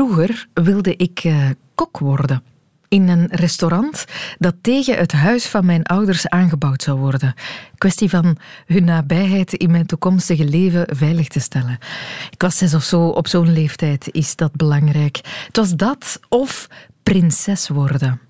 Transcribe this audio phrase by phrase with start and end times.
[0.00, 2.42] Vroeger wilde ik eh, kok worden.
[2.88, 4.04] In een restaurant
[4.38, 7.34] dat tegen het huis van mijn ouders aangebouwd zou worden.
[7.78, 8.36] Kwestie van
[8.66, 11.78] hun nabijheid in mijn toekomstige leven veilig te stellen.
[12.30, 15.16] Ik was zes of zo, op zo'n leeftijd is dat belangrijk.
[15.46, 16.68] Het was dat of
[17.02, 18.20] prinses worden.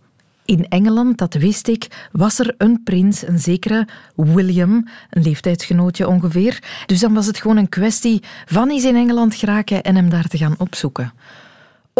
[0.44, 6.62] In Engeland, dat wist ik, was er een prins, een zekere William, een leeftijdsgenootje ongeveer.
[6.86, 10.26] Dus dan was het gewoon een kwestie van eens in Engeland geraken en hem daar
[10.26, 11.12] te gaan opzoeken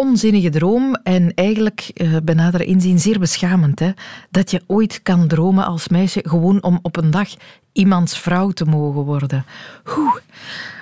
[0.01, 3.79] onzinnige droom en eigenlijk uh, bij inzien zeer beschamend.
[3.79, 3.91] Hè?
[4.31, 7.29] Dat je ooit kan dromen als meisje gewoon om op een dag
[7.73, 9.45] iemands vrouw te mogen worden.
[9.99, 10.17] Oeh.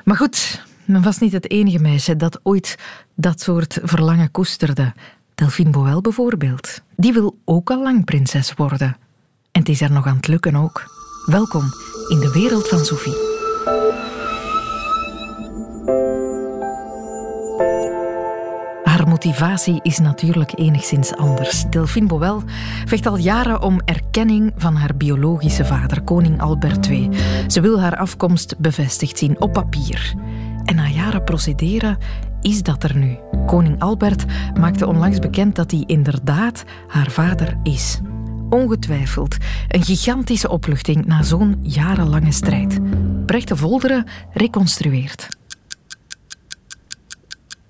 [0.05, 2.79] Maar goed, men was niet het enige meisje dat ooit
[3.15, 4.93] dat soort verlangen koesterde.
[5.35, 6.81] Delphine Boel bijvoorbeeld.
[6.97, 8.97] Die wil ook al lang prinses worden.
[9.53, 10.85] En het is er nog aan het lukken ook.
[11.27, 11.63] Welkom
[12.09, 13.17] in de wereld van Sophie.
[19.25, 21.65] Motivatie is natuurlijk enigszins anders.
[21.71, 22.43] Delphine Boel
[22.85, 27.09] vecht al jaren om erkenning van haar biologische vader, koning Albert II.
[27.47, 30.15] Ze wil haar afkomst bevestigd zien op papier.
[30.65, 31.99] En na jaren procederen
[32.41, 33.19] is dat er nu.
[33.47, 34.25] Koning Albert
[34.61, 38.01] maakte onlangs bekend dat hij inderdaad haar vader is.
[38.49, 39.37] Ongetwijfeld
[39.69, 42.79] een gigantische opluchting na zo'n jarenlange strijd.
[43.27, 45.38] Brecht de Volderen reconstrueert.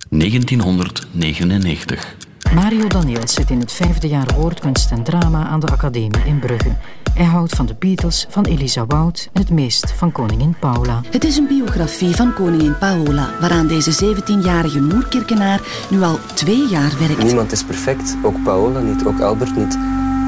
[0.08, 2.16] 1999.
[2.54, 6.76] Mario Daniels zit in het vijfde jaar woordkunst en drama aan de Academie in Brugge.
[7.14, 11.00] Hij houdt van de Beatles, van Elisa Wout en het meest van koningin Paula.
[11.10, 16.92] Het is een biografie van koningin Paola, waaraan deze 17-jarige moerkirkenaar nu al twee jaar
[16.98, 17.22] werkt.
[17.22, 19.78] Niemand is perfect, ook Paola niet, ook Albert niet.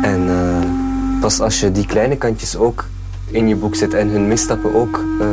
[0.03, 2.89] En uh, pas als je die kleine kantjes ook
[3.27, 5.05] in je boek zet en hun misstappen ook...
[5.20, 5.27] Uh,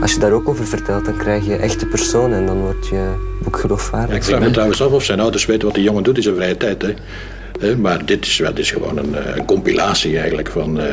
[0.00, 3.14] als je daar ook over vertelt, dan krijg je echte personen en dan wordt je
[3.42, 4.16] boek geloofwaardig.
[4.16, 6.34] ik vraag me trouwens af of zijn ouders weten wat die jongen doet in zijn
[6.34, 6.82] vrije tijd.
[6.82, 7.76] Hè?
[7.76, 10.86] Maar dit is, dit is gewoon een, eh, een compilatie eigenlijk van, uh,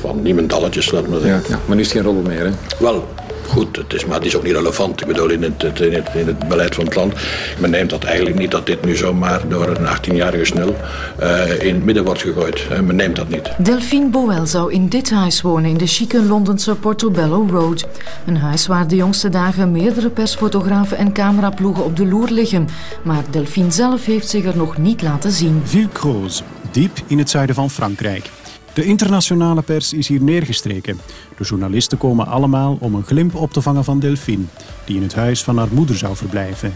[0.00, 1.42] van niemendalletjes, laat maar zeggen.
[1.48, 2.50] Ja, ja, maar nu is het geen roddel meer, hè?
[2.78, 3.08] Wel,
[3.46, 5.00] goed, het is, maar het is ook niet relevant.
[5.00, 7.14] Ik bedoel, in het, in het, in het beleid van het land.
[7.58, 10.76] Men neemt dat eigenlijk niet dat dit nu zomaar door een 18-jarige snel
[11.20, 12.66] uh, in het midden wordt gegooid.
[12.72, 13.50] Uh, men neemt dat niet.
[13.58, 17.86] Delphine Boel zou in dit huis wonen in de chique Londense Portobello Road.
[18.26, 22.68] Een huis waar de jongste dagen meerdere persfotografen en cameraploegen op de loer liggen.
[23.02, 25.62] Maar Delphine zelf heeft zich er nog niet laten zien.
[25.64, 28.30] Villecroze, diep in het zuiden van Frankrijk.
[28.76, 31.00] De internationale pers is hier neergestreken.
[31.36, 34.44] De journalisten komen allemaal om een glimp op te vangen van Delphine,
[34.84, 36.74] die in het huis van haar moeder zou verblijven.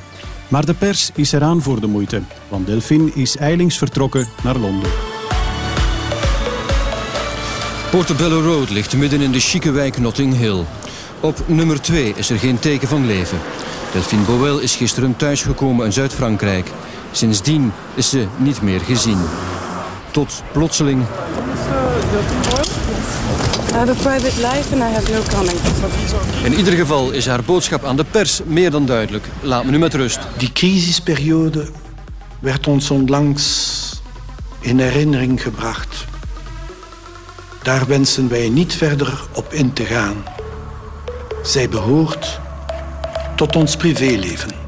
[0.49, 4.91] Maar de pers is eraan voor de moeite, want Delphine is eilings vertrokken naar Londen.
[7.91, 10.65] Portobello Road ligt midden in de chique wijk Notting Hill.
[11.21, 13.39] Op nummer 2 is er geen teken van leven.
[13.93, 16.71] Delphine Boel is gisteren thuisgekomen in Zuid-Frankrijk.
[17.12, 19.21] Sindsdien is ze niet meer gezien.
[20.10, 21.05] Tot plotseling
[22.10, 22.12] I
[23.72, 25.60] have a private life and I have no comment.
[26.44, 29.25] In ieder geval is haar boodschap aan de pers meer dan duidelijk.
[29.41, 30.19] Laat me nu met rust.
[30.37, 31.69] Die crisisperiode
[32.41, 34.03] werd ons onlangs
[34.60, 36.04] in herinnering gebracht.
[37.62, 40.25] Daar wensen wij niet verder op in te gaan.
[41.42, 42.41] Zij behoort
[43.37, 44.59] tot ons privéleven.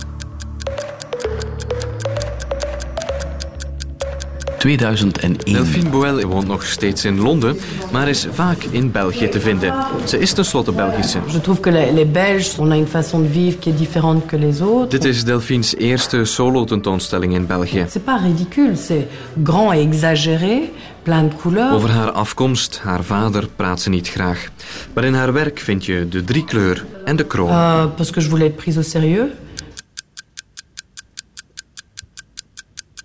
[4.63, 5.37] 2001.
[5.45, 7.57] Delphine Boel woont nog steeds in Londen,
[7.93, 9.75] maar is vaak in België te vinden.
[10.05, 11.19] Ze is tenslotte Belgische.
[11.27, 14.61] Je trouve que les Belges ont une façon de vivre qui est différente que les
[14.61, 14.99] autres.
[14.99, 17.87] Dit is Delphine's eerste solo-tentoonstelling in België.
[17.89, 19.07] C'est pas ridicule, c'est
[19.43, 20.71] grand et exagéré,
[21.03, 21.73] plein de couleurs.
[21.73, 24.49] Over haar afkomst, haar vader, praat ze niet graag.
[24.95, 27.49] Maar in haar werk vind je de driekleur en de kroon.
[27.49, 29.31] Uh, parce que je voulais être prise au sérieux.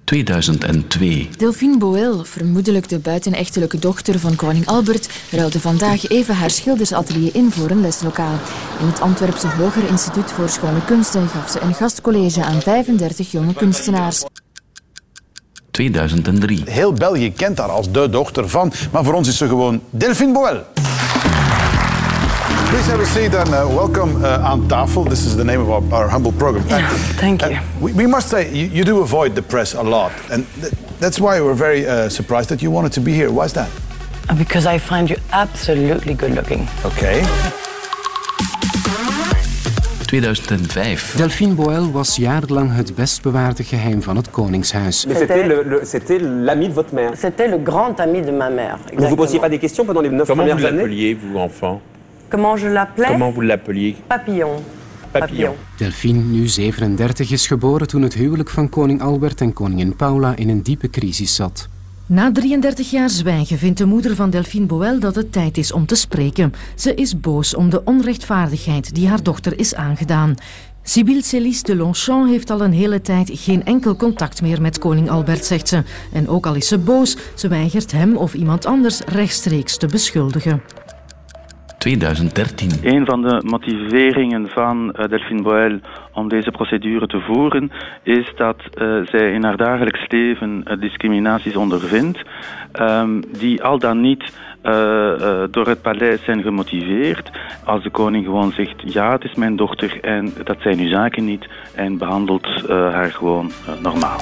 [0.07, 1.29] 2002.
[1.37, 7.51] Delphine Boel, vermoedelijk de buitenechtelijke dochter van koning Albert, ruilde vandaag even haar schildersatelier in
[7.51, 8.39] voor een leslokaal.
[8.79, 13.53] In het Antwerpse Hoger Instituut voor Schone Kunsten gaf ze een gastcollege aan 35 jonge
[13.53, 14.25] kunstenaars.
[15.71, 16.61] 2003.
[16.65, 20.33] Heel België kent haar als de dochter van, maar voor ons is ze gewoon Delphine
[20.33, 20.76] Boel.
[22.77, 25.03] Please have a seat and uh, welcome uh, aan tafel.
[25.09, 26.63] This is the name of our, our humble program.
[26.69, 26.87] Yeah,
[27.17, 27.57] thank you.
[27.81, 30.11] We, we, must say, you, you, do avoid the press a lot.
[30.29, 33.29] And th that's why we're very uh, surprised that you wanted to be here.
[33.31, 33.69] Why is that?
[34.37, 36.67] Because I find you absolutely good looking.
[36.85, 37.25] Okay.
[40.05, 41.17] 2005.
[41.17, 45.05] Delphine Boel was jarenlang het best bewaarde geheim van het Koningshuis.
[45.83, 47.11] C'était l'ami de votre mère.
[47.15, 48.77] C'était le grand ami de ma mère.
[48.93, 51.15] Vous ne vous posiez pas des questions pendant les neuf Comment premières vous années l'appeliez,
[51.15, 51.81] vous, enfant
[52.29, 54.63] Comment je l'appelais Comment vous l'appeliez Papillon.
[55.11, 55.55] Papillon.
[55.77, 60.49] Delphine, nu 37, is geboren toen het huwelijk van koning Albert en koningin Paula in
[60.49, 61.67] een diepe crisis zat.
[62.05, 65.85] Na 33 jaar zwijgen vindt de moeder van Delphine Boel dat het tijd is om
[65.85, 66.53] te spreken.
[66.75, 70.35] Ze is boos om de onrechtvaardigheid die haar dochter is aangedaan.
[70.83, 75.09] Sibylle Célice de Longchamp heeft al een hele tijd geen enkel contact meer met koning
[75.09, 75.83] Albert, zegt ze.
[76.13, 80.61] En ook al is ze boos, ze weigert hem of iemand anders rechtstreeks te beschuldigen.
[81.87, 82.69] 2013.
[82.83, 85.79] Een van de motiveringen van uh, Delphine Boel
[86.13, 87.71] om deze procedure te voeren
[88.03, 92.21] is dat uh, zij in haar dagelijks leven uh, discriminaties ondervindt
[92.79, 94.33] um, die al dan niet
[95.51, 97.31] door het paleis zijn gemotiveerd.
[97.63, 101.25] Als de koning gewoon zegt ja, het is mijn dochter en dat zijn uw zaken
[101.25, 103.51] niet en behandelt haar gewoon
[103.81, 104.19] normaal.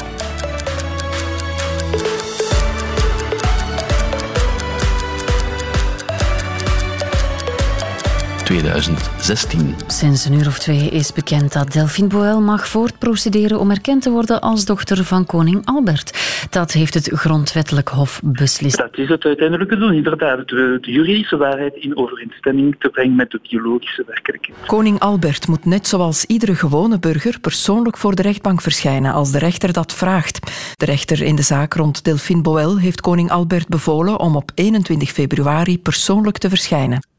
[8.46, 9.76] 2016.
[9.88, 14.10] Sinds een uur of twee is bekend dat Delphine Boel mag voortprocederen om erkend te
[14.10, 16.48] worden als dochter van koning Albert.
[16.50, 18.78] Dat heeft het grondwettelijk hof beslist.
[18.78, 23.32] Dat is het uiteindelijke doel, inderdaad, de, de juridische waarheid in overeenstemming te brengen met
[23.32, 24.58] de biologische werkelijkheid.
[24.66, 29.40] Koning Albert moet net zoals iedere gewone burger persoonlijk voor de rechtbank verschijnen als de
[29.40, 30.40] rechter dat vraagt.
[30.76, 35.10] De rechter in de zaak rond Delphine Boel heeft koning Albert bevolen om op 21
[35.10, 37.14] februari persoonlijk te verschijnen.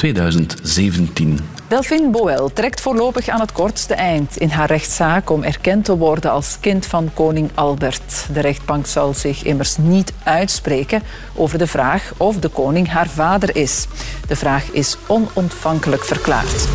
[0.00, 1.38] 2017.
[1.68, 6.30] Delphine Boel trekt voorlopig aan het kortste eind in haar rechtszaak om erkend te worden
[6.30, 8.26] als kind van koning Albert.
[8.32, 11.02] De rechtbank zal zich immers niet uitspreken
[11.34, 13.86] over de vraag of de koning haar vader is.
[14.28, 16.68] De vraag is onontvankelijk verklaard.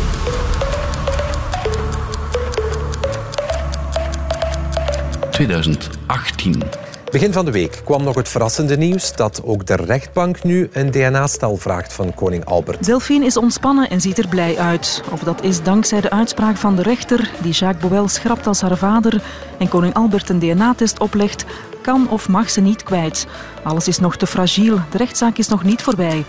[5.30, 6.85] ...2018.
[7.16, 10.90] Begin van de week kwam nog het verrassende nieuws dat ook de rechtbank nu een
[10.90, 12.84] DNA-stel vraagt van koning Albert.
[12.84, 15.02] Delphine is ontspannen en ziet er blij uit.
[15.10, 18.76] Of dat is dankzij de uitspraak van de rechter, die Jacques Boel schrapt als haar
[18.76, 19.22] vader
[19.58, 21.44] en koning Albert een DNA-test oplegt,
[21.82, 23.26] kan of mag ze niet kwijt.
[23.62, 26.24] Alles is nog te fragiel, de rechtszaak is nog niet voorbij.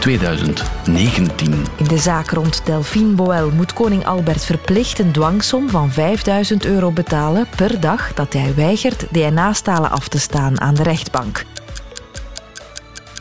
[0.00, 1.54] 2019.
[1.76, 6.90] In de zaak rond Delphine Boel moet koning Albert verplicht een dwangsom van 5000 euro
[6.90, 11.44] betalen per dag dat hij weigert DNA-stalen af te staan aan de rechtbank.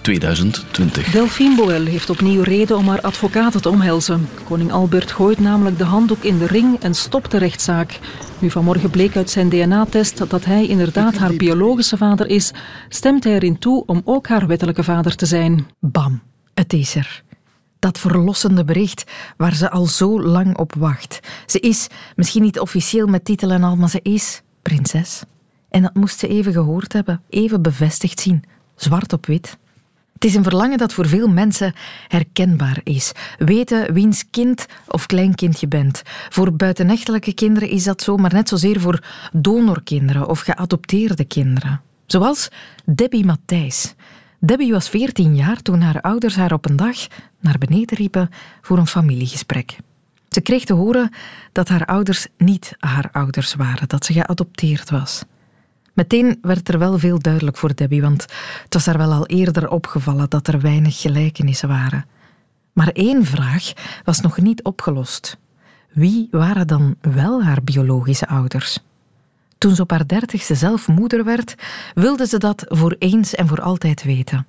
[0.01, 1.11] 2020.
[1.11, 4.29] Delphine Boel heeft opnieuw reden om haar advocaten te omhelzen.
[4.43, 7.99] Koning Albert gooit namelijk de handdoek in de ring en stopt de rechtszaak.
[8.39, 12.51] Nu vanmorgen bleek uit zijn DNA-test dat hij inderdaad haar biologische vader is,
[12.89, 15.67] stemt hij erin toe om ook haar wettelijke vader te zijn.
[15.79, 16.21] Bam.
[16.59, 17.23] Het is er.
[17.79, 21.19] Dat verlossende bericht waar ze al zo lang op wacht.
[21.45, 25.23] Ze is, misschien niet officieel met titel en al, maar ze is prinses.
[25.69, 28.43] En dat moest ze even gehoord hebben, even bevestigd zien,
[28.75, 29.57] zwart op wit.
[30.13, 31.73] Het is een verlangen dat voor veel mensen
[32.07, 33.11] herkenbaar is.
[33.37, 36.01] Weten wiens kind of kleinkind je bent.
[36.29, 39.03] Voor buitenechtelijke kinderen is dat zo, maar net zozeer voor
[39.33, 41.81] donorkinderen of geadopteerde kinderen.
[42.05, 42.49] Zoals
[42.85, 43.95] Debbie Matthijs.
[44.41, 47.07] Debbie was 14 jaar toen haar ouders haar op een dag
[47.39, 48.29] naar beneden riepen
[48.61, 49.77] voor een familiegesprek.
[50.29, 51.11] Ze kreeg te horen
[51.51, 55.23] dat haar ouders niet haar ouders waren, dat ze geadopteerd was.
[55.93, 58.21] Meteen werd er wel veel duidelijk voor Debbie, want
[58.63, 62.05] het was haar wel al eerder opgevallen dat er weinig gelijkenissen waren.
[62.73, 63.71] Maar één vraag
[64.03, 65.37] was nog niet opgelost.
[65.91, 68.79] Wie waren dan wel haar biologische ouders?
[69.59, 71.55] Toen ze op haar dertigste zelf moeder werd,
[71.93, 74.47] wilde ze dat voor eens en voor altijd weten.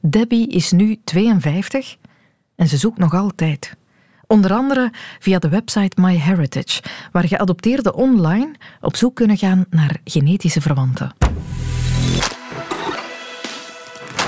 [0.00, 1.96] Debbie is nu 52
[2.56, 3.76] en ze zoekt nog altijd.
[4.26, 6.82] Onder andere via de website MyHeritage,
[7.12, 11.12] waar geadopteerden online op zoek kunnen gaan naar genetische verwanten.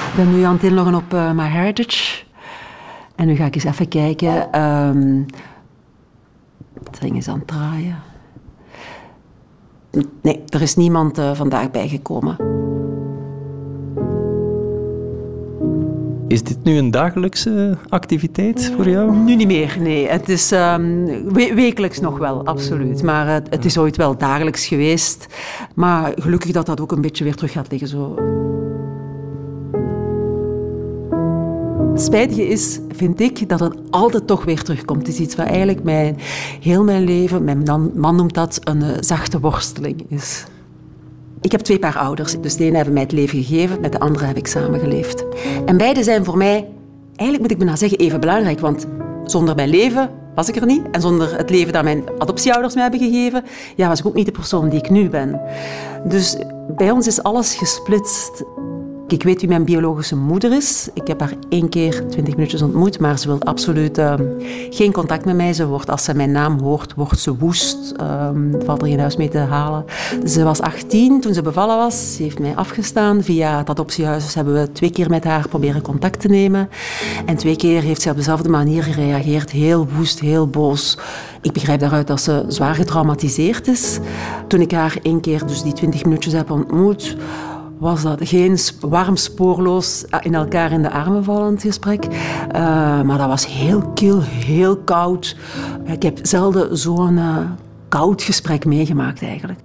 [0.09, 2.25] Ik ben nu aan het inloggen op uh, MyHeritage.
[3.17, 4.61] En nu ga ik eens even kijken.
[4.61, 5.27] Um,
[6.85, 8.10] het ding is aan het draaien.
[10.23, 12.37] Nee, er is niemand uh, vandaag bijgekomen.
[16.29, 19.17] Is dit nu een dagelijkse activiteit voor jou?
[19.17, 20.09] Nu niet meer, nee.
[20.09, 23.03] Het is um, we wekelijks nog wel, absoluut.
[23.03, 25.27] Maar het, het, is ooit wel dagelijks geweest.
[25.75, 27.89] Maar gelukkig dat dat ook een beetje weer terug gaat liggen.
[27.89, 28.15] Zo.
[32.01, 35.07] Spijtige is, vind ik, dat het altijd toch weer terugkomt.
[35.07, 36.17] Het is iets wat eigenlijk mijn,
[36.61, 40.45] heel mijn leven, mijn man noemt dat een uh, zachte worsteling is.
[41.41, 42.41] Ik heb twee paar ouders.
[42.41, 45.25] Dus de ene hebben mij het leven gegeven, met de andere heb ik samengeleefd.
[45.65, 46.69] En beide zijn voor mij,
[47.07, 48.61] eigenlijk moet ik bijna zeggen, even belangrijk.
[48.61, 48.87] Want
[49.25, 50.83] zonder mijn leven was ik er niet.
[50.91, 53.45] En zonder het leven dat mijn adoptieouders mij hebben gegeven,
[53.77, 55.41] ja, was ik ook niet de persoon die ik nu ben.
[56.05, 56.37] Dus
[56.77, 58.45] bij ons is alles gesplitst.
[59.11, 60.89] Ik weet wie mijn biologische moeder is.
[60.95, 64.15] Ik heb haar één keer twintig minuutjes ontmoet, maar ze wil absoluut uh,
[64.71, 65.53] geen contact met mij.
[65.53, 67.95] Ze wordt, als ze mijn naam hoort, wordt ze woest.
[68.01, 69.85] Um, valt er geen huis mee te halen.
[70.27, 72.17] Ze was 18 toen ze bevallen was.
[72.17, 73.23] Ze heeft mij afgestaan.
[73.23, 76.69] Via het adoptiehuis hebben we twee keer met haar proberen contact te nemen.
[77.27, 79.51] En twee keer heeft ze op dezelfde manier gereageerd.
[79.51, 80.99] Heel woest, heel boos.
[81.43, 83.99] Ik begrijp daaruit dat ze zwaar getraumatiseerd is.
[84.49, 87.17] Toen ik haar één keer, dus die twintig minuutjes heb ontmoet
[87.81, 92.05] was dat geen warm, spoorloos eh, in elkaar in de armen vallend gesprek.
[92.05, 92.13] Uh,
[93.03, 95.37] maar dat was heel kil, heel koud.
[95.85, 97.37] Ik heb zelden zo'n uh,
[97.89, 99.59] koud gesprek meegemaakt eigenlijk.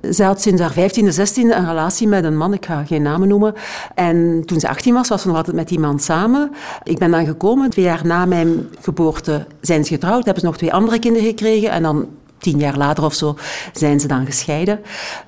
[0.00, 3.28] Zij had sinds haar 15e, 16e een relatie met een man, ik ga geen namen
[3.28, 3.54] noemen.
[3.94, 6.50] En toen ze 18 was, was ze nog altijd met die man samen.
[6.82, 10.56] Ik ben dan gekomen, twee jaar na mijn geboorte zijn ze getrouwd, hebben ze nog
[10.56, 11.70] twee andere kinderen gekregen.
[11.70, 13.36] En dan tien jaar later of zo
[13.72, 14.80] zijn ze dan gescheiden.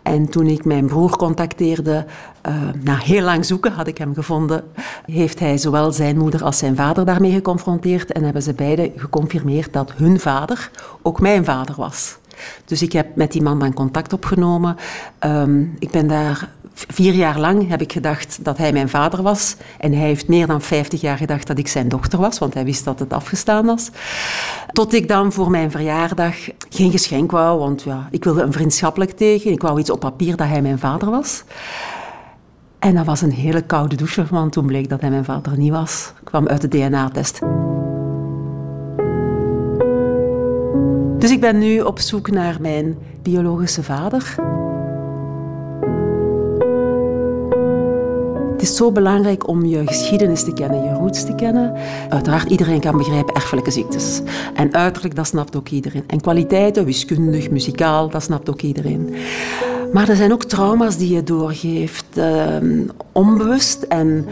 [0.03, 2.07] En toen ik mijn broer contacteerde,
[2.49, 4.65] uh, na heel lang zoeken had ik hem gevonden,
[5.05, 9.73] heeft hij zowel zijn moeder als zijn vader daarmee geconfronteerd en hebben ze beiden geconfirmeerd
[9.73, 10.71] dat hun vader
[11.03, 12.20] ook mijn vader was.
[12.65, 14.77] Dus ik heb met die man contact opgenomen.
[15.21, 19.57] Um, ik ben daar vier jaar lang heb ik gedacht dat hij mijn vader was.
[19.79, 22.65] En hij heeft meer dan vijftig jaar gedacht dat ik zijn dochter was, want hij
[22.65, 23.91] wist dat het afgestaan was.
[24.73, 26.37] Tot ik dan voor mijn verjaardag
[26.69, 29.53] geen geschenk wou, want ja, ik wilde een vriendschappelijk tegen.
[29.53, 31.45] Ik wou iets op papier dat hij mijn vader was.
[32.79, 35.73] En dat was een hele koude douche, want toen bleek dat hij mijn vader niet
[35.73, 36.13] was.
[36.21, 37.41] Ik kwam uit de DNA-test.
[41.21, 44.35] Dus ik ben nu op zoek naar mijn biologische vader.
[48.53, 51.75] Het is zo belangrijk om je geschiedenis te kennen, je roots te kennen.
[52.09, 54.21] Uiteraard, iedereen kan begrijpen erfelijke ziektes.
[54.55, 56.05] En uiterlijk, dat snapt ook iedereen.
[56.07, 59.15] En kwaliteiten, wiskundig, muzikaal, dat snapt ook iedereen.
[59.93, 62.57] Maar er zijn ook trauma's die je doorgeeft, uh,
[63.13, 63.83] onbewust.
[63.83, 64.27] En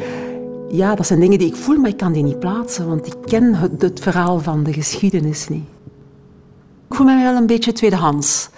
[0.70, 3.14] ja, dat zijn dingen die ik voel, maar ik kan die niet plaatsen, want ik
[3.24, 5.77] ken het verhaal van de geschiedenis niet.
[6.88, 8.48] Ik voel me wel een beetje tweedehands.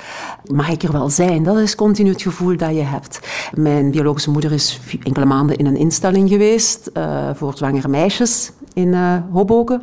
[0.44, 1.42] Mag ik er wel zijn?
[1.42, 3.20] Dat is continu het gevoel dat je hebt.
[3.54, 8.88] Mijn biologische moeder is enkele maanden in een instelling geweest uh, voor zwangere meisjes in
[8.88, 9.82] uh, Hoboken.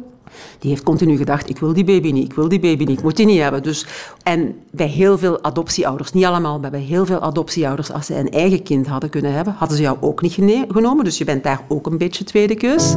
[0.60, 3.04] Die heeft continu gedacht, ik wil die baby niet, ik wil die baby niet, ik
[3.04, 3.64] moet die niet hebben.
[3.64, 3.86] Dus,
[4.24, 8.32] en bij heel veel adoptieouders, niet allemaal, maar bij heel veel adoptieouders, als ze een
[8.32, 10.34] eigen kind hadden kunnen hebben, hadden ze jou ook niet
[10.68, 11.04] genomen.
[11.04, 12.96] Dus je bent daar ook een beetje tweede keus.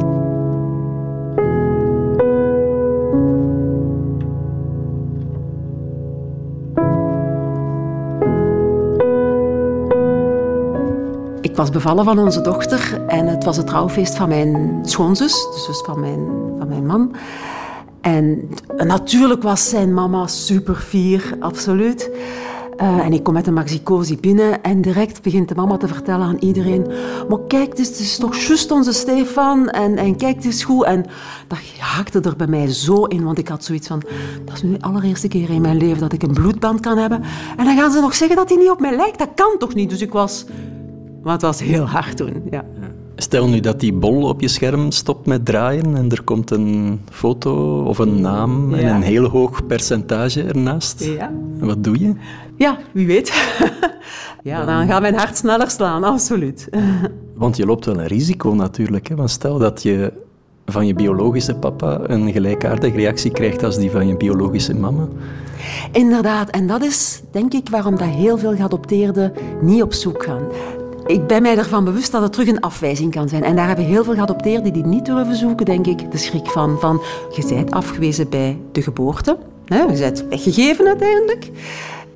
[11.41, 15.63] Ik was bevallen van onze dochter en het was het trouwfeest van mijn schoonzus, de
[15.65, 17.15] zus van mijn, van mijn man.
[18.01, 22.09] En natuurlijk was zijn mama super fier, absoluut.
[22.81, 26.27] Uh, en ik kom met een maxicosi binnen en direct begint de mama te vertellen
[26.27, 26.87] aan iedereen
[27.29, 30.83] maar kijk, het is, toch juist onze Stefan en, en kijk, het is goed.
[30.83, 31.05] En
[31.47, 34.01] dat haakte er bij mij zo in, want ik had zoiets van
[34.45, 37.23] dat is nu de allereerste keer in mijn leven dat ik een bloedband kan hebben.
[37.57, 39.19] En dan gaan ze nog zeggen dat hij niet op mij lijkt.
[39.19, 39.89] Dat kan toch niet?
[39.89, 40.45] Dus ik was
[41.23, 42.65] maar het was heel hard toen, ja.
[43.15, 47.01] Stel nu dat die bol op je scherm stopt met draaien en er komt een
[47.09, 51.03] foto of een naam en een heel hoog percentage ernaast.
[51.03, 51.31] Ja.
[51.59, 52.13] Wat doe je?
[52.55, 53.33] Ja, wie weet.
[54.43, 56.69] ja, dan gaat mijn hart sneller slaan, absoluut.
[57.35, 59.07] Want je loopt wel een risico natuurlijk.
[59.07, 59.15] Hè?
[59.15, 60.13] Want stel dat je
[60.65, 65.07] van je biologische papa een gelijkaardige reactie krijgt als die van je biologische mama.
[65.91, 70.41] Inderdaad, en dat is denk ik waarom dat heel veel geadopteerden niet op zoek gaan.
[71.11, 73.43] Ik ben mij ervan bewust dat het terug een afwijzing kan zijn.
[73.43, 76.79] En daar hebben heel veel geadopteerden die niet durven zoeken, denk ik, de schrik van.
[76.79, 77.01] van
[77.35, 79.37] je bent afgewezen bij de geboorte.
[79.65, 81.49] Hè, je bent weggegeven uiteindelijk.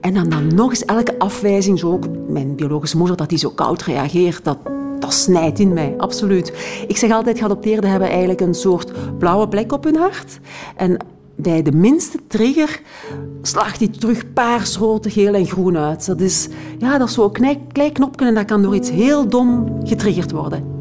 [0.01, 3.49] En dan, dan nog eens elke afwijzing, zo ook mijn biologische moeder, dat die zo
[3.49, 4.57] koud reageert, dat,
[4.99, 6.53] dat snijdt in mij, absoluut.
[6.87, 10.39] Ik zeg altijd, geadopteerden hebben eigenlijk een soort blauwe plek op hun hart.
[10.75, 10.97] En
[11.35, 12.81] bij de minste trigger
[13.41, 16.05] slaagt hij terug paars, rood, geel en groen uit.
[16.05, 16.47] Dat is,
[16.79, 20.31] ja, dat is zo'n klein, klein knopje en dat kan door iets heel dom getriggerd
[20.31, 20.73] worden.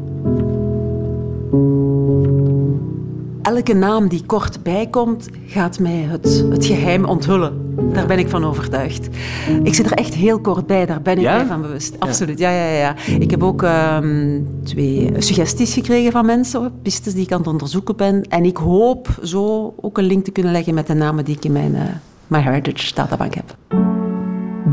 [3.41, 7.64] Elke naam die kort bijkomt, gaat mij het, het geheim onthullen.
[7.77, 9.09] Daar ben ik van overtuigd.
[9.63, 11.99] Ik zit er echt heel kort bij, daar ben ik mij van bewust.
[11.99, 12.95] Absoluut, ja, ja, ja.
[13.19, 17.95] Ik heb ook um, twee suggesties gekregen van mensen, pistes die ik aan het onderzoeken
[17.95, 18.23] ben.
[18.23, 21.45] En ik hoop zo ook een link te kunnen leggen met de namen die ik
[21.45, 21.81] in mijn uh,
[22.27, 23.55] My Heritage databank heb.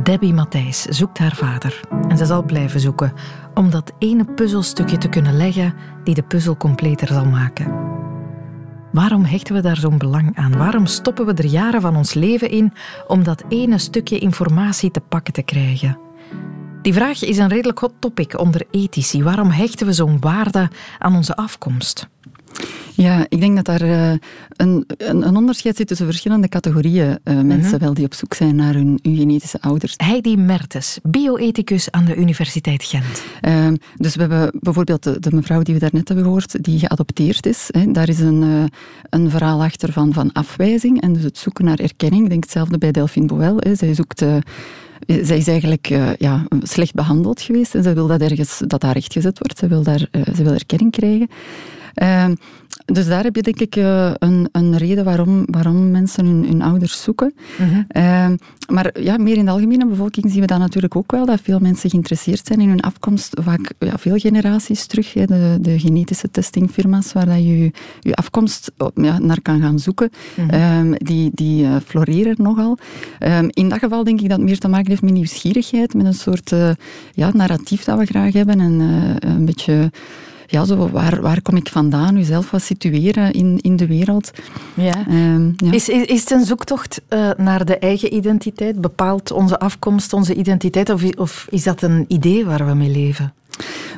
[0.02, 1.80] Debbie Matthijs zoekt haar vader.
[2.08, 3.12] En ze zal blijven zoeken
[3.54, 7.72] om dat ene puzzelstukje te kunnen leggen die de puzzel completer zal maken.
[8.92, 10.56] Waarom hechten we daar zo'n belang aan?
[10.56, 12.72] Waarom stoppen we er jaren van ons leven in
[13.06, 15.98] om dat ene stukje informatie te pakken te krijgen?
[16.82, 19.22] Die vraag is een redelijk hot topic onder ethici.
[19.22, 20.68] Waarom hechten we zo'n waarde
[20.98, 22.08] aan onze afkomst?
[22.94, 24.18] Ja, ik denk dat daar uh, een,
[24.96, 28.74] een, een, onderscheid zit tussen verschillende categorieën uh, mensen wel die op zoek zijn naar
[28.74, 29.94] hun, hun genetische ouders.
[29.96, 33.22] Heidi Mertens, bioethicus aan de Universiteit Gent.
[33.42, 37.46] Uh, dus we hebben bijvoorbeeld de, de, mevrouw die we daarnet hebben gehoord, die geadopteerd
[37.46, 37.68] is.
[37.70, 38.70] Hè, daar is een,
[39.10, 42.22] een verhaal achter van, van afwijzing en dus het zoeken naar erkenning.
[42.22, 43.56] Ik denk hetzelfde bij Delphine Boel.
[43.56, 43.74] Hè.
[43.74, 44.24] Zij zoekt
[45.06, 45.86] zij is eigenlijk
[46.18, 49.58] ja, slecht behandeld geweest en ze wil dat ergens dat daar rechtgezet wordt.
[49.58, 51.28] Ze wil, daar, ze wil erkenning krijgen.
[51.94, 52.26] Uh,
[52.84, 56.62] dus daar heb je denk ik uh, een, een reden waarom, waarom mensen hun, hun
[56.62, 57.34] ouders zoeken.
[57.58, 58.38] Mm -hmm.
[58.68, 61.58] maar ja, meer in de algemene bevolking zien we dat natuurlijk ook wel, dat veel
[61.58, 65.14] mensen geïnteresseerd zijn in hun afkomst, vaak ja, veel generaties terug.
[65.14, 67.70] Hè, de, de genetische testingfirma's waar dat je
[68.00, 70.50] je afkomst ja, naar kan gaan zoeken, -hmm.
[70.54, 72.78] um, die, die uh, floreren nogal.
[73.48, 76.14] In dat geval denk ik dat het meer te maken heeft met nieuwsgierigheid, met een
[76.14, 76.70] soort uh,
[77.12, 78.80] ja, narratief dat we graag hebben en
[79.20, 79.90] een beetje
[80.52, 82.16] ja, zo, waar, waar kom ik vandaan?
[82.16, 84.30] Jezelf wat situeren in, in de wereld.
[84.74, 85.06] Ja.
[85.08, 85.72] Um, ja.
[85.72, 88.80] Is, is, is het een zoektocht uh, naar de eigen identiteit?
[88.80, 90.90] Bepaalt onze afkomst onze identiteit?
[90.90, 93.34] Of, of is dat een idee waar we mee leven?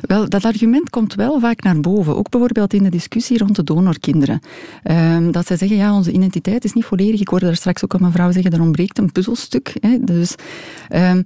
[0.01, 2.17] Wel, dat argument komt wel vaak naar boven.
[2.17, 4.41] Ook bijvoorbeeld in de discussie rond de donorkinderen.
[4.83, 7.19] Um, dat zij zeggen, ja, onze identiteit is niet volledig.
[7.19, 9.73] Ik hoorde daar straks ook een mevrouw zeggen, er ontbreekt een puzzelstuk.
[9.79, 9.97] Hè.
[10.01, 10.35] Dus...
[10.89, 11.23] Um,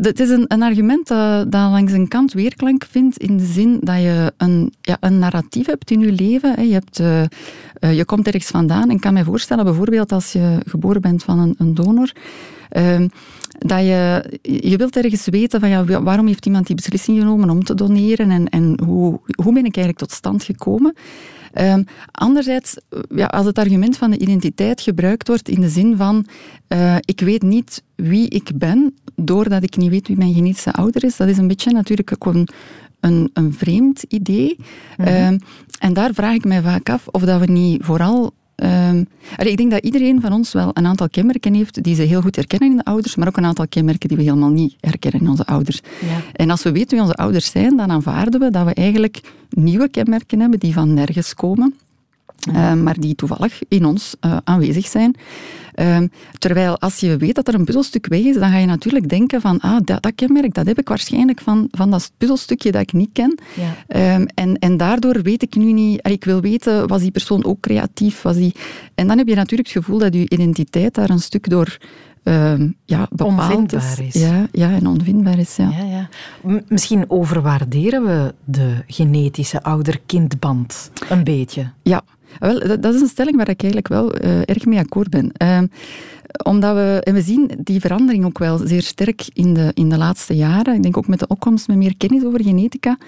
[0.00, 3.78] het is een, een argument dat, dat, langs een kant weerklank vindt in de zin
[3.80, 6.66] dat je een, ja, een narratief hebt in je leven.
[6.66, 7.22] Je, hebt, uh,
[7.80, 11.38] uh, je komt ergens vandaan en kan me voorstellen, bijvoorbeeld als je geboren bent van
[11.38, 12.12] een, een donor,
[12.76, 13.00] uh,
[13.58, 17.64] dat je, je wilt ergens weten van ja, waarom heeft iemand die beslissing genomen om
[17.64, 20.94] te doneren en, en hoe, hoe ben ik eigenlijk tot stand gekomen.
[21.60, 22.76] Um, anderzijds,
[23.08, 26.26] ja, als het argument van de identiteit gebruikt wordt in de zin van
[26.68, 31.04] uh, ik weet niet wie ik ben doordat ik niet weet wie mijn genetische ouder
[31.04, 32.48] is, dat is een beetje natuurlijk ook een,
[33.00, 34.56] een, een vreemd idee.
[34.58, 35.32] Mm -hmm.
[35.32, 35.38] um,
[35.78, 38.32] en daar vraag ik mij vaak af of dat we niet vooral
[38.62, 42.20] Um, ik denk dat iedereen van ons wel een aantal kenmerken heeft die ze heel
[42.20, 45.20] goed herkennen in de ouders, maar ook een aantal kenmerken die we helemaal niet herkennen
[45.20, 45.80] in onze ouders.
[46.00, 46.20] Ja.
[46.32, 49.20] En als we weten wie onze ouders zijn, dan aanvaarden we dat we eigenlijk
[49.50, 51.74] nieuwe kenmerken hebben die van nergens komen.
[52.48, 55.16] Uh, maar die toevallig in ons uh, aanwezig zijn.
[55.74, 55.98] Uh,
[56.38, 59.40] terwijl als je weet dat er een puzzelstuk weg is, dan ga je natuurlijk denken
[59.40, 62.92] van ah, dat, dat kenmerk, dat heb ik waarschijnlijk van, van dat puzzelstukje dat ik
[62.92, 63.38] niet ken.
[63.54, 63.74] Ja.
[63.86, 66.08] Ehm, en, en daardoor weet ik nu niet...
[66.08, 68.22] Ik wil weten, was die persoon ook creatief?
[68.22, 68.54] Was die...
[68.94, 71.78] En dan heb je natuurlijk het gevoel dat je identiteit daar een stuk door
[72.24, 73.98] uh, ja, bepaald is.
[73.98, 74.14] is.
[74.14, 75.56] Ja, ja, en onvindbaar is.
[75.56, 75.70] Ja.
[75.78, 76.60] Ja, ja.
[76.68, 81.70] Misschien overwaarderen we de genetische ouder-kindband een beetje.
[81.82, 82.02] Ja,
[82.38, 85.32] wel, dat, is een stelling waar ik eigenlijk wel uh, erg mee akkoord ben.
[85.42, 85.58] Uh,
[86.44, 89.98] omdat we, en we zien die verandering ook wel zeer sterk in de, in de
[89.98, 90.74] laatste jaren.
[90.74, 92.98] Ik denk ook met de opkomst met meer kennis over genetica.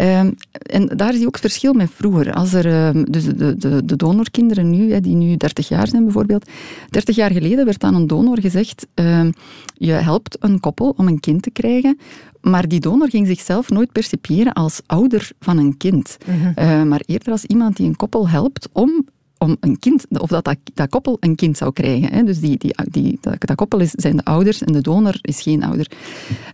[0.00, 2.32] Um, en daar zie je ook het verschil met vroeger.
[2.32, 6.04] Als er, um, dus de, de, de donorkinderen nu, hè, die nu 30 jaar zijn
[6.04, 6.50] bijvoorbeeld.
[6.90, 9.32] 30 jaar geleden werd aan een donor gezegd, um,
[9.74, 11.98] je helpt een koppel om een kind te krijgen,
[12.40, 16.16] maar die donor ging zichzelf nooit percipiëren als ouder van een kind.
[16.26, 16.52] Mm -hmm.
[16.58, 19.04] uh, maar eerder als iemand die een koppel helpt om
[19.38, 22.12] om een kind, of dat, dat, koppel een kind zou krijgen.
[22.12, 22.22] Hè.
[22.22, 25.42] Dus die, die, die, dat, dat koppel is, zijn de ouders en de donor is
[25.42, 25.90] geen ouder.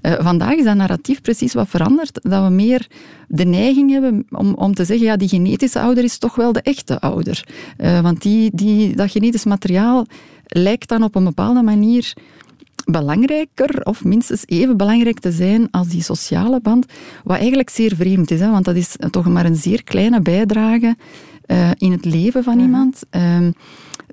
[0.02, 2.86] Uh, vandaag is dat narratief precies wat veranderd, dat we meer
[3.28, 6.62] de neiging hebben om, om te zeggen, ja, die genetische ouder is toch wel de
[6.62, 7.44] echte ouder.
[7.78, 10.06] Uh, want die, die, dat genetisch materiaal
[10.46, 12.14] lijkt dan op een bepaalde manier
[12.84, 16.86] belangrijker of minstens even belangrijk te zijn als die sociale band,
[17.24, 20.96] wat eigenlijk zeer vreemd is, hè, want dat is toch maar een zeer kleine bijdrage
[21.46, 23.02] uh, in het leven van iemand.
[23.10, 23.48] Uh,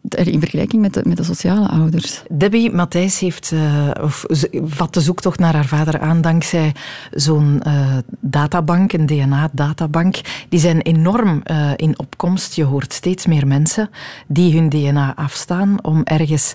[0.07, 2.23] in vergelijking met de, met de sociale ouders.
[2.29, 6.73] Debbie Matthijs heeft, uh, of vat de zoektocht naar haar vader aan dankzij
[7.12, 10.15] zo'n uh, databank, een DNA-databank.
[10.49, 12.53] Die zijn enorm uh, in opkomst.
[12.53, 13.89] Je hoort steeds meer mensen
[14.27, 16.53] die hun DNA afstaan om ergens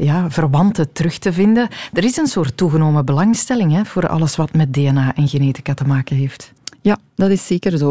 [0.00, 1.68] ja, verwanten terug te vinden.
[1.92, 5.84] Er is een soort toegenomen belangstelling hè, voor alles wat met DNA en genetica te
[5.84, 6.52] maken heeft.
[6.86, 7.90] Ja, dat is zeker zo.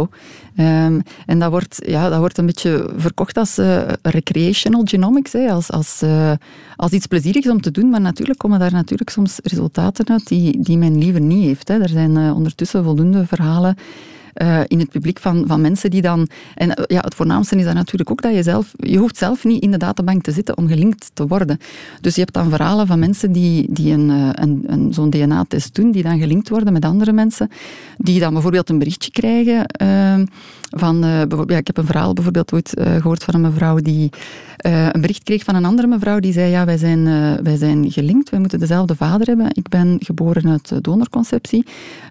[0.58, 5.50] Um, en dat wordt, ja, dat wordt een beetje verkocht als uh, recreational genomics, hè,
[5.52, 6.32] als, als, uh,
[6.76, 10.62] als iets plezierigs om te doen, maar natuurlijk komen daar natuurlijk soms resultaten uit die,
[10.62, 11.68] die men liever niet heeft.
[11.68, 11.80] Hè.
[11.82, 13.76] Er zijn uh, ondertussen voldoende verhalen
[14.42, 16.28] uh, in het publiek van, van mensen die dan...
[16.56, 18.72] En uh, ja, het voornaamste is dan natuurlijk ook dat je zelf...
[18.78, 21.58] Je hoeft zelf niet in de databank te zitten om gelinkt te worden.
[22.02, 25.76] Dus je hebt dan verhalen van mensen die, die een, uh, een, een, zo'n DNA-test
[25.76, 27.50] doen, die dan gelinkt worden met andere mensen,
[27.98, 30.26] die dan bijvoorbeeld een berichtje krijgen ehm,
[30.70, 30.98] van...
[31.48, 34.10] ja, ik heb een verhaal bijvoorbeeld ooit gehoord van een mevrouw die
[34.58, 37.04] een bericht kreeg van een andere mevrouw die zei, ja, wij zijn,
[37.44, 39.48] wij zijn gelinkt, wij moeten dezelfde vader hebben.
[39.52, 41.66] Ik ben geboren uit donorconceptie.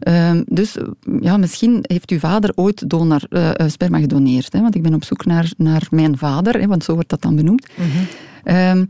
[0.09, 0.77] Uh, dus
[1.21, 3.21] ja, misschien heeft uw vader ooit donor,
[3.67, 4.53] sperma gedoneerd.
[4.53, 7.23] Hè, want ik ben op zoek naar, naar mijn vader, hè, want zo wordt dat
[7.23, 7.69] dan benoemd.
[7.77, 8.07] Mm -hmm.
[8.47, 8.89] Um,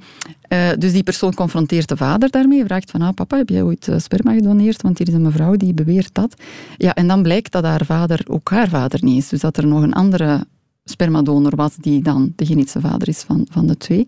[0.48, 3.88] uh, dus die persoon confronteert de vader daarmee, vraagt van, ah, papa, heb jij ooit
[3.96, 4.82] sperma gedoneerd?
[4.82, 6.34] Want hier is een mevrouw die beweert dat.
[6.76, 9.28] Ja, en dan blijkt dat haar vader ook haar vader niet is.
[9.28, 10.46] Dus dat er nog een andere
[10.84, 14.06] spermadonor was die dan de genetische vader is van, van de twee.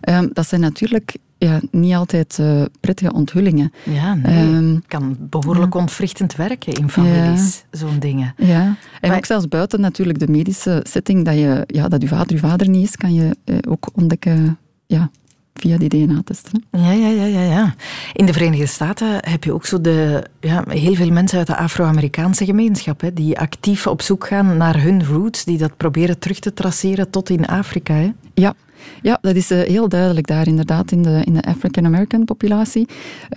[0.00, 0.18] Ja.
[0.18, 3.72] Um, dat zijn natuurlijk ja, niet altijd uh, prettige onthullingen.
[3.84, 4.54] Ja, nee.
[4.54, 5.80] Um, kan behoorlijk ja.
[5.80, 7.78] ontwrichtend werken in families, ja.
[7.78, 8.34] zo'n dingen.
[8.36, 12.08] Ja, en maar, ook zelfs buiten natuurlijk de medische setting, dat, je, ja, dat je
[12.08, 15.10] vader je vader niet is, kan je uh, ook ontdekken ja,
[15.54, 16.64] via die DNA-testen.
[16.70, 17.74] Ja, ja, ja, ja, ja.
[18.12, 21.56] In de Verenigde Staten heb je ook zo de, ja, heel veel mensen uit de
[21.56, 26.38] Afro-Amerikaanse gemeenschap hè, die actief op zoek gaan naar hun roots, die dat proberen terug
[26.38, 27.94] te traceren tot in Afrika.
[27.94, 28.12] Hè.
[28.34, 28.54] Ja,
[29.02, 32.86] ja, dat is uh, heel duidelijk daar inderdaad in de, in de African-American populatie.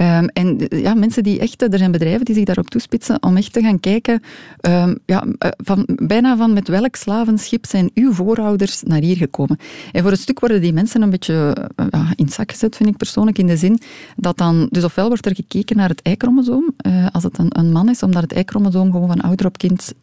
[0.01, 3.53] Um, en ja, mensen die echt, er zijn bedrijven die zich daarop toespitsen om echt
[3.53, 4.21] te gaan kijken,
[4.61, 5.23] um, ja,
[5.57, 9.57] van, bijna van met welk slavenschip zijn uw voorouders naar hier gekomen.
[9.91, 11.69] En voor een stuk worden die mensen een beetje
[12.15, 13.79] in zak gezet, vind ik persoonlijk, in de zin
[14.15, 17.89] dat dan, dus ofwel wordt er gekeken naar het Y-chromosoom, uh, als het een, man
[17.89, 19.93] is, omdat het Y-chromosoom gewoon van ouder op kind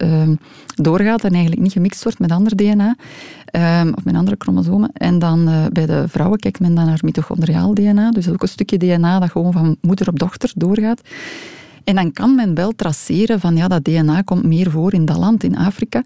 [0.75, 2.97] doorgaat en eigenlijk niet gemixt wordt met ander DNA
[3.97, 4.91] of met andere chromosomen.
[4.93, 8.11] En dan uh, bij de vrouwen kijkt men dan naar mitochondriaal DNA.
[8.11, 11.01] Dus ook een stukje DNA dat gewoon van moeder op dochter doorgaat.
[11.85, 15.17] En dan kan men wel traceren van ja, dat DNA komt meer voor in dat
[15.17, 16.03] land, in Afrika.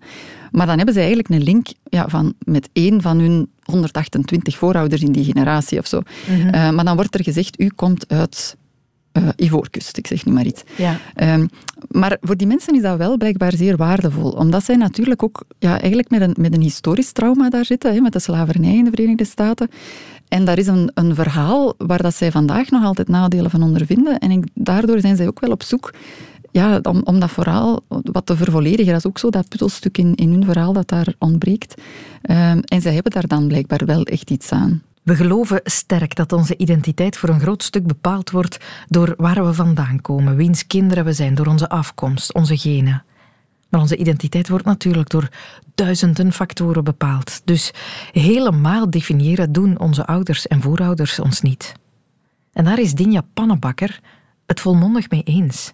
[0.50, 5.02] Maar dan hebben ze eigenlijk een link ja, van, met één van hun 128 voorouders
[5.02, 6.00] in die generatie of zo.
[6.00, 6.54] Mm -hmm.
[6.54, 8.56] uh, maar dan wordt er gezegd, u komt uit
[9.12, 10.62] uh, Ivoorkust, ik zeg nu maar iets.
[10.76, 10.98] Ja.
[11.34, 11.48] Um,
[11.90, 15.80] maar voor die mensen is dat wel blijkbaar zeer waardevol, omdat zij natuurlijk ook ja,
[15.80, 18.90] eigenlijk met een, met een historisch trauma daar zitten, hè, met de slavernij in de
[18.90, 19.68] Verenigde Staten.
[20.28, 24.18] En daar is een, een verhaal waar dat zij vandaag nog altijd nadelen van ondervinden.
[24.18, 25.94] En ik, daardoor zijn zij ook wel op zoek
[26.50, 28.92] ja, om, om dat verhaal wat te vervolledigen.
[28.92, 31.74] Dat is ook zo dat puzzelstuk in, in hun verhaal dat daar ontbreekt.
[32.30, 34.82] Um, en zij hebben daar dan blijkbaar wel echt iets aan.
[35.02, 39.54] We geloven sterk dat onze identiteit voor een groot stuk bepaald wordt door waar we
[39.54, 43.04] vandaan komen, wiens kinderen we zijn, door onze afkomst, onze genen.
[43.68, 45.28] Maar onze identiteit wordt natuurlijk door
[45.74, 47.40] duizenden factoren bepaald.
[47.44, 47.72] Dus
[48.12, 51.72] helemaal definiëren doen onze ouders en voorouders ons niet.
[52.52, 54.00] En daar is Dinja Pannenbakker
[54.46, 55.72] het volmondig mee eens.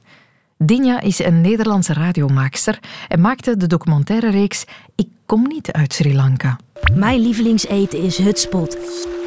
[0.59, 4.65] Dinja is een Nederlandse radiomaakster en maakte de documentaire reeks
[4.95, 6.57] Ik kom niet uit Sri Lanka.
[6.95, 8.77] Mijn lievelingseten is Hutspot.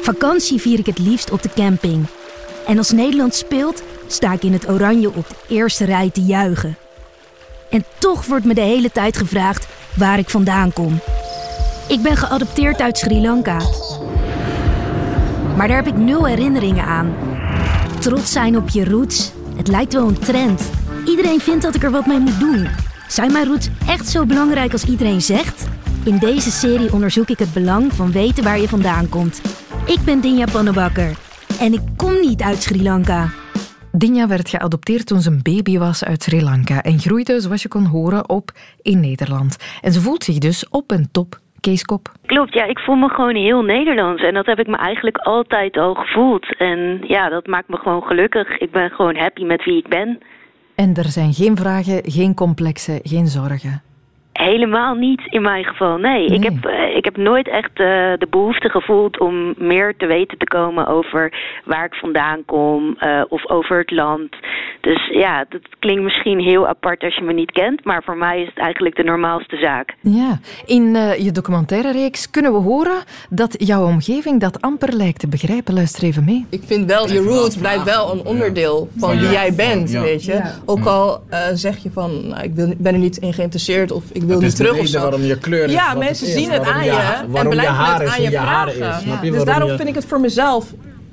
[0.00, 2.06] Vakantie vier ik het liefst op de camping.
[2.66, 6.76] En als Nederland speelt, sta ik in het oranje op de eerste rij te juichen.
[7.70, 11.00] En toch wordt me de hele tijd gevraagd waar ik vandaan kom.
[11.88, 13.58] Ik ben geadopteerd uit Sri Lanka.
[15.56, 17.14] Maar daar heb ik nul herinneringen aan.
[17.98, 20.70] Trots zijn op je roots, het lijkt wel een trend.
[21.06, 22.68] Iedereen vindt dat ik er wat mee moet doen.
[23.08, 25.70] Zijn mijn roots echt zo belangrijk als iedereen zegt?
[26.04, 29.36] In deze serie onderzoek ik het belang van weten waar je vandaan komt.
[29.86, 31.16] Ik ben Dinja Pannebakker
[31.60, 33.28] en ik kom niet uit Sri Lanka.
[33.92, 37.68] Dinja werd geadopteerd toen ze een baby was uit Sri Lanka en groeide, zoals je
[37.68, 38.50] kon horen, op
[38.82, 39.78] in Nederland.
[39.80, 42.12] En ze voelt zich dus op en top Keeskop.
[42.26, 44.22] Klopt, ja, ik voel me gewoon heel Nederlands.
[44.22, 46.56] En dat heb ik me eigenlijk altijd al gevoeld.
[46.56, 48.58] En ja, dat maakt me gewoon gelukkig.
[48.58, 50.18] Ik ben gewoon happy met wie ik ben.
[50.74, 53.91] En er zijn geen vragen, geen complexen, geen zorgen.
[54.32, 55.96] Helemaal niet in mijn geval.
[55.96, 56.38] Nee, nee.
[56.38, 57.86] Ik, heb, uh, ik heb nooit echt uh,
[58.18, 61.32] de behoefte gevoeld om meer te weten te komen over
[61.64, 64.36] waar ik vandaan kom uh, of over het land.
[64.80, 68.40] Dus ja, dat klinkt misschien heel apart als je me niet kent, maar voor mij
[68.40, 69.94] is het eigenlijk de normaalste zaak.
[70.00, 70.82] Ja, in
[71.18, 75.74] je documentaire reeks kunnen we horen dat jouw omgeving dat amper lijkt te begrijpen.
[75.74, 76.46] Luister even mee.
[76.50, 80.02] Ik vind wel, je roots blijft wel een onderdeel van wie jij bent, ja.
[80.02, 80.32] weet je.
[80.32, 80.54] Ja.
[80.64, 84.21] Ook al zeg je van, nou, ik wil, ben er niet in geïnteresseerd of ik
[84.26, 85.00] wil niet terug of zo.
[85.00, 88.22] waarom je kleur is Ja, mensen zien het aan je, je en blijven het aan
[88.22, 89.22] je vragen.
[89.32, 90.64] Dus daarom vind ik het voor mezelf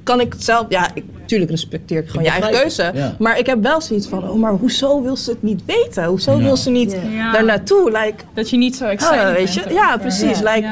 [0.03, 0.65] kan ik het zelf...
[0.69, 2.91] Ja, ik, tuurlijk respecteer ik gewoon je eigen keuze.
[2.93, 3.15] Ja.
[3.19, 4.29] Maar ik heb wel zoiets van...
[4.29, 6.03] Oh, maar hoezo wil ze het niet weten?
[6.03, 6.43] Hoezo ja.
[6.43, 7.31] wil ze niet ja.
[7.31, 7.85] daar naartoe?
[7.91, 9.61] Like, dat je niet zo excited oh, weet je?
[9.61, 9.73] bent.
[9.73, 10.39] Ja, precies.
[10.39, 10.67] Like,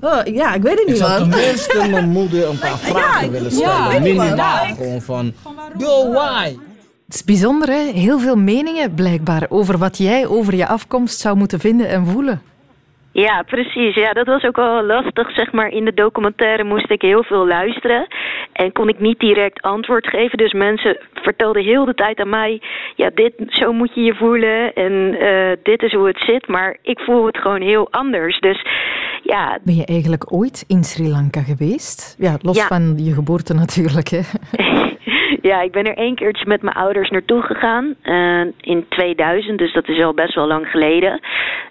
[0.00, 1.10] Oh, ja, ik weet het niet, man.
[1.10, 4.02] Ik zou tenminste mijn moeder een paar vragen willen stellen.
[4.02, 4.64] Minimaal.
[4.64, 5.32] Gewoon van...
[5.78, 6.56] Yo, why?
[7.06, 7.92] Het is bijzonder, hè?
[7.92, 12.42] Heel veel meningen blijkbaar over wat jij over je afkomst zou moeten vinden en voelen.
[13.12, 13.94] Ja, precies.
[13.94, 15.68] Ja, dat was ook wel lastig, zeg maar.
[15.68, 18.06] In de documentaire moest ik heel veel luisteren.
[18.52, 20.38] En kon ik niet direct antwoord geven.
[20.38, 22.60] Dus mensen vertelden heel de tijd aan mij:
[22.94, 24.72] ja, dit, zo moet je je voelen.
[24.74, 26.48] En uh, dit is hoe het zit.
[26.48, 28.40] Maar ik voel het gewoon heel anders.
[28.40, 28.66] Dus
[29.22, 29.58] ja.
[29.64, 32.16] Ben je eigenlijk ooit in Sri Lanka geweest?
[32.18, 34.08] Ja, los van je geboorte natuurlijk.
[34.08, 34.20] Hè?
[35.40, 37.94] Ja, ik ben er één keertje met mijn ouders naartoe gegaan.
[38.04, 41.20] Uh, in 2000, dus dat is al best wel lang geleden.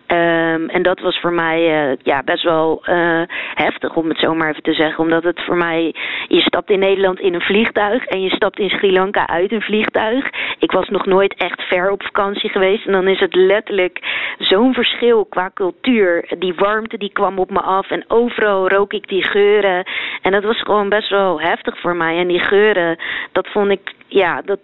[0.08, 3.22] Um, en dat was voor mij uh, ja, best wel uh,
[3.54, 5.04] heftig, om het zo maar even te zeggen.
[5.04, 5.96] Omdat het voor mij...
[6.28, 8.06] Je stapt in Nederland in een vliegtuig...
[8.06, 10.30] en je stapt in Sri Lanka uit een vliegtuig.
[10.60, 12.86] Ik was nog nooit echt ver op vakantie geweest.
[12.86, 14.00] En dan is het letterlijk
[14.38, 16.34] zo'n verschil qua cultuur.
[16.40, 17.90] Die warmte die kwam op me af.
[17.90, 19.84] En overal rook ik die geuren.
[20.22, 22.18] En dat was gewoon best wel heftig voor mij.
[22.18, 22.98] En die geuren,
[23.32, 23.94] dat vond ik...
[24.08, 24.60] Ja, dat,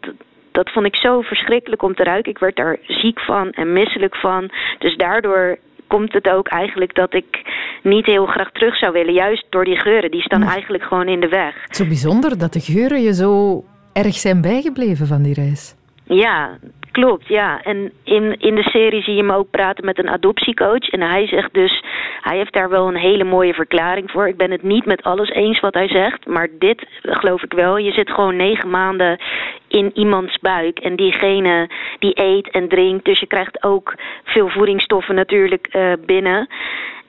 [0.64, 2.32] dat vond ik zo verschrikkelijk om te ruiken.
[2.32, 4.52] Ik werd daar ziek van en misselijk van.
[4.80, 7.42] Dus daardoor komt het ook eigenlijk dat ik
[7.84, 9.14] niet heel graag terug zou willen.
[9.14, 10.12] Juist door die geuren.
[10.12, 11.66] Die staan eigenlijk gewoon in de weg.
[11.70, 15.76] Zo bijzonder dat de geuren je zo erg zijn bijgebleven van die reis.
[16.04, 16.58] Ja,
[16.92, 17.28] klopt.
[17.28, 17.62] Ja.
[17.64, 20.90] En in, in de serie zie je hem ook praten met een adoptiecoach.
[20.90, 21.84] En hij zegt dus,
[22.22, 24.28] hij heeft daar wel een hele mooie verklaring voor.
[24.28, 26.26] Ik ben het niet met alles eens wat hij zegt.
[26.26, 27.78] Maar dit geloof ik wel.
[27.78, 29.20] Je zit gewoon negen maanden
[29.68, 30.80] in iemands buik.
[30.80, 33.06] En diegene die eet en drinkt.
[33.06, 36.48] Dus je krijgt ook veel voedingsstoffen natuurlijk uh, binnen.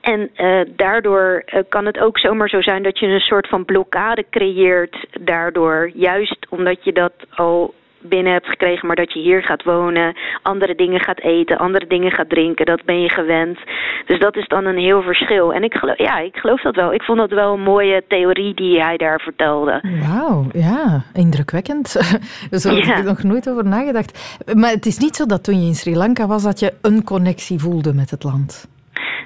[0.01, 3.65] En uh, daardoor uh, kan het ook zomaar zo zijn dat je een soort van
[3.65, 5.91] blokkade creëert daardoor.
[5.93, 10.75] Juist omdat je dat al binnen hebt gekregen, maar dat je hier gaat wonen, andere
[10.75, 13.59] dingen gaat eten, andere dingen gaat drinken, dat ben je gewend.
[14.05, 15.53] Dus dat is dan een heel verschil.
[15.53, 16.93] En ik geloof, ja, ik geloof dat wel.
[16.93, 19.81] Ik vond dat wel een mooie theorie die hij daar vertelde.
[20.01, 21.87] Wauw, ja, indrukwekkend.
[22.51, 24.41] Zo heb ik nog nooit over nagedacht.
[24.55, 27.03] Maar het is niet zo dat toen je in Sri Lanka was, dat je een
[27.03, 28.67] connectie voelde met het land.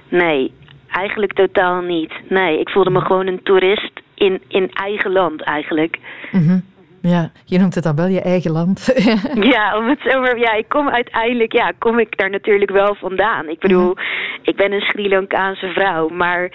[0.10, 0.54] Nee,
[0.88, 2.14] eigenlijk totaal niet.
[2.30, 6.00] Nee, ik voelde me gewoon een toerist in, in eigen land eigenlijk.
[6.32, 6.64] Mm
[7.02, 8.94] ja, je noemt het dan wel je eigen land.
[9.56, 12.96] ja, om het zo maar, ja, ik kom uiteindelijk, ja, kom ik daar natuurlijk wel
[12.96, 13.50] vandaan.
[13.50, 14.02] Ik bedoel, mhm.
[14.42, 16.52] ik ben een Sri Lankaanse vrouw, maar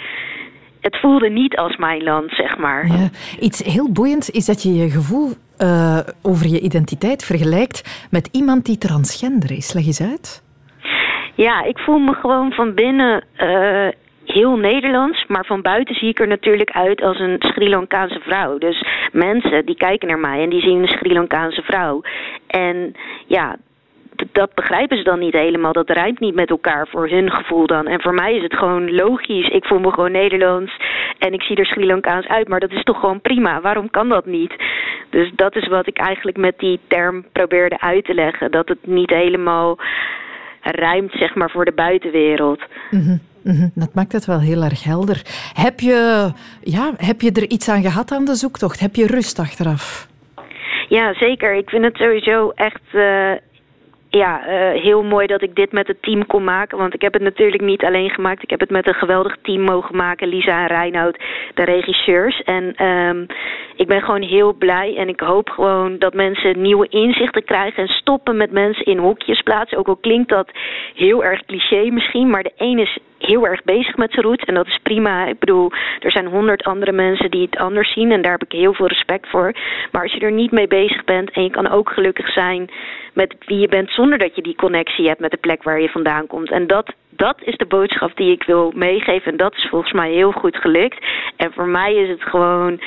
[0.81, 2.87] het voelde niet als mijn land, zeg maar.
[2.87, 3.09] Ja.
[3.41, 8.65] Iets heel boeiends is dat je je gevoel uh, over je identiteit vergelijkt met iemand
[8.65, 9.73] die transgender is.
[9.73, 10.43] Leg eens uit.
[11.35, 13.89] Ja, ik voel me gewoon van binnen uh,
[14.33, 18.59] heel Nederlands, maar van buiten zie ik er natuurlijk uit als een Sri Lankaanse vrouw.
[18.59, 22.03] Dus mensen die kijken naar mij en die zien een Sri Lankaanse vrouw.
[22.47, 22.95] En
[23.27, 23.57] ja,
[24.33, 25.73] dat begrijpen ze dan niet helemaal.
[25.73, 27.87] Dat rijmt niet met elkaar voor hun gevoel dan.
[27.87, 29.49] En voor mij is het gewoon logisch.
[29.49, 30.77] Ik voel me gewoon Nederlands
[31.19, 32.49] en ik zie er Sri Lankaans uit.
[32.49, 33.61] Maar dat is toch gewoon prima.
[33.61, 34.55] Waarom kan dat niet?
[35.11, 38.51] Dus dat is wat ik eigenlijk met die term probeerde uit te leggen.
[38.51, 39.79] Dat het niet helemaal
[40.61, 42.61] rijmt, zeg maar, voor de buitenwereld.
[42.91, 43.31] Mm
[43.75, 45.23] dat maakt het wel heel erg helder.
[45.55, 46.31] Heb je,
[46.63, 48.81] ja, heb je er iets aan gehad aan de zoektocht?
[48.81, 50.09] Heb je rust achteraf?
[50.89, 51.55] Ja, zeker.
[51.55, 53.33] Ik vind het sowieso echt uh,
[54.09, 56.79] ja, uh, heel mooi dat ik dit met het team kon maken.
[56.79, 58.43] Want ik heb het natuurlijk niet alleen gemaakt.
[58.43, 60.29] Ik heb het met een geweldig team mogen maken.
[60.29, 61.19] Lisa en Reinoud,
[61.55, 62.43] de regisseurs.
[62.43, 63.27] En um,
[63.77, 64.97] ik ben gewoon heel blij.
[64.97, 67.83] En ik hoop gewoon dat mensen nieuwe inzichten krijgen.
[67.83, 69.79] En stoppen met mensen in hokjes plaatsen.
[69.79, 70.51] Ook al klinkt dat
[70.95, 72.31] heel erg cliché misschien.
[72.31, 74.45] Maar de ene is heel erg bezig met zijn roots.
[74.45, 75.27] En dat is prima.
[75.27, 78.11] Ik bedoel, er zijn honderd andere mensen die het anders zien.
[78.11, 79.55] En daar heb ik heel veel respect voor.
[79.93, 81.31] Maar als je er niet mee bezig bent.
[81.31, 82.71] En je kan ook gelukkig zijn
[83.13, 83.91] met wie je bent.
[83.91, 86.51] Zonder dat je die connectie hebt met de plek waar je vandaan komt.
[86.51, 89.31] En dat, dat is de boodschap die ik wil meegeven.
[89.31, 91.07] En dat is volgens mij heel goed gelukt.
[91.37, 92.81] En voor mij is het gewoon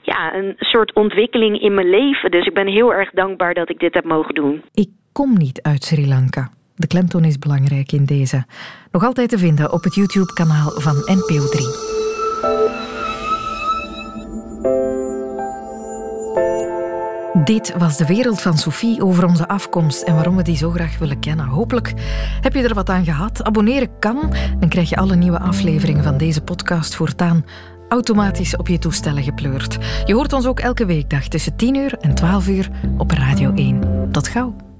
[0.00, 2.30] ja, een soort ontwikkeling in mijn leven.
[2.30, 4.62] Dus ik ben heel erg dankbaar dat ik dit heb mogen doen.
[4.74, 6.50] Ik kom niet uit Sri Lanka.
[6.76, 8.46] De klemtoon is belangrijk in deze.
[8.92, 11.92] Nog altijd te vinden op het YouTube-kanaal van NPO 3.
[17.44, 20.98] Dit was de wereld van Sophie over onze afkomst en waarom we die zo graag
[20.98, 21.46] willen kennen.
[21.46, 21.92] Hopelijk
[22.40, 23.44] heb je er wat aan gehad.
[23.44, 27.44] Abonneren kan, dan krijg je alle nieuwe afleveringen van deze podcast voortaan
[27.88, 29.78] automatisch op je toestellen gepleurd.
[30.04, 34.08] Je hoort ons ook elke weekdag tussen 10 uur en 12 uur op Radio 1.
[34.12, 34.73] Tot gauw.